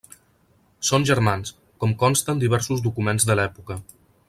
Són 0.89 1.05
germans, 1.09 1.51
com 1.85 1.93
consta 2.05 2.35
en 2.35 2.41
diversos 2.45 2.83
documents 2.89 3.29
de 3.31 3.37
l'època. 3.39 3.79